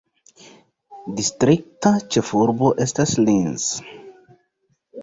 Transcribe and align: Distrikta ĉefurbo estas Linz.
Distrikta 1.19 1.93
ĉefurbo 2.17 2.73
estas 2.87 3.17
Linz. 3.29 3.71